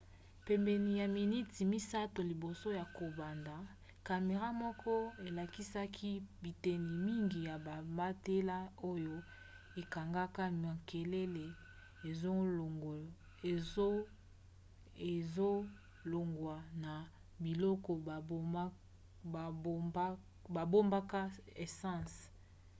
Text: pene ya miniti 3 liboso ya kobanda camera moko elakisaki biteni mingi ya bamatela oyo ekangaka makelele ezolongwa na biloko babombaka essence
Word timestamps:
pene 0.45 0.73
ya 0.99 1.05
miniti 1.15 1.61
3 1.65 2.19
liboso 2.31 2.67
ya 2.79 2.85
kobanda 2.97 3.55
camera 4.07 4.47
moko 4.63 4.93
elakisaki 5.27 6.11
biteni 6.43 6.91
mingi 7.07 7.39
ya 7.49 7.55
bamatela 7.65 8.57
oyo 8.91 9.15
ekangaka 9.81 10.43
makelele 10.63 11.45
ezolongwa 15.09 16.55
na 16.83 16.93
biloko 17.43 17.91
babombaka 20.55 21.19
essence 21.63 22.17